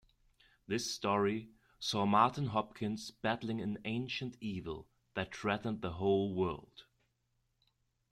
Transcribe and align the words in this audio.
This 0.65 0.89
story 0.91 1.49
saw 1.77 2.07
Martin 2.07 2.47
Hopkins 2.47 3.11
battling 3.11 3.61
an 3.61 3.77
ancient 3.85 4.35
evil 4.41 4.87
that 5.13 5.31
threatened 5.35 5.83
the 5.83 5.91
whole 5.91 6.33
world. 6.33 6.85